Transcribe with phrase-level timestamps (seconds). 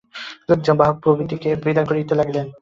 [0.49, 2.47] লোকজন, বাহক প্রভৃতিকে বিদায় করিয়া দিলেন।